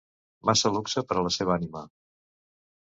[0.49, 1.87] Massa luxe per a la seva ànima